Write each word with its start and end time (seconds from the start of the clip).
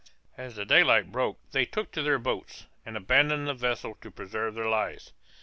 As 0.35 0.55
the 0.55 0.65
daylight 0.65 1.11
broke 1.11 1.37
they 1.51 1.63
took 1.63 1.91
to 1.91 2.01
their 2.01 2.17
boats, 2.17 2.65
and 2.87 2.97
abandoned 2.97 3.47
the 3.47 3.53
vessel 3.53 3.99
to 4.01 4.09
preserve 4.09 4.55
their 4.55 4.67
lives. 4.67 5.13